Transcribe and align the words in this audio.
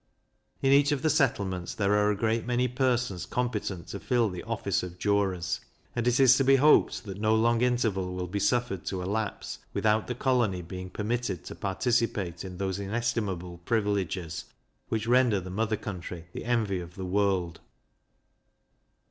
In 0.63 0.71
each 0.71 0.91
of 0.91 1.03
the 1.03 1.11
settlements 1.11 1.75
there 1.75 1.93
are 1.93 2.09
a 2.09 2.15
great 2.15 2.43
many 2.47 2.67
persons 2.67 3.27
competent 3.27 3.85
to 3.89 3.99
fill 3.99 4.31
the 4.31 4.41
office 4.45 4.81
of 4.81 4.97
jurors, 4.97 5.59
and 5.95 6.07
it 6.07 6.19
is 6.19 6.35
to 6.37 6.43
be 6.43 6.55
hoped 6.55 7.03
that 7.03 7.19
no 7.21 7.35
long 7.35 7.61
interval 7.61 8.15
will 8.15 8.25
be 8.25 8.39
suffered 8.39 8.83
to 8.85 9.03
elapse 9.03 9.59
without 9.75 10.07
the 10.07 10.15
colony 10.15 10.63
being 10.63 10.89
permitted 10.89 11.43
to 11.45 11.53
participate 11.53 12.43
in 12.43 12.57
those 12.57 12.79
inestimable 12.79 13.59
privileges 13.59 14.45
which 14.89 15.05
render 15.05 15.39
the 15.39 15.51
mother 15.51 15.77
country 15.77 16.25
the 16.33 16.45
envy 16.45 16.79
of 16.79 16.95
the 16.95 17.05
world. 17.05 17.59